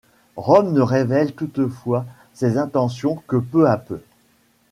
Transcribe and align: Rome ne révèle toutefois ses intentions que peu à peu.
Rome 0.37 0.73
ne 0.73 0.81
révèle 0.81 1.35
toutefois 1.35 2.07
ses 2.33 2.57
intentions 2.57 3.17
que 3.27 3.35
peu 3.37 3.69
à 3.69 3.77
peu. 3.77 4.01